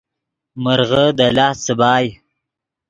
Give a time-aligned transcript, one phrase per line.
[0.63, 2.09] مرغے دے لاست څیبائے